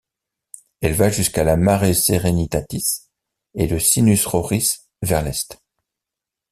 Elle 0.79 0.95
va 0.95 1.11
jusqu'à 1.11 1.43
la 1.43 1.57
Mare 1.57 1.93
Serenitatis 1.93 3.01
et 3.53 3.67
le 3.67 3.79
Sinus 3.79 4.25
Roris 4.25 4.87
vers 5.03 5.21
l'est. 5.21 5.61